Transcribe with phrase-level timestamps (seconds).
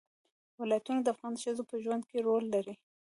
[0.61, 2.73] ولایتونه د افغان ښځو په ژوند کې رول لري.